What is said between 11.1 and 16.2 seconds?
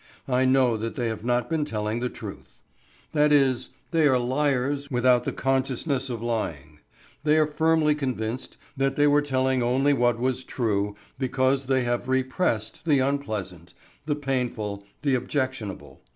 because they have "repressed" the unpleasant, the painful, the objectionable.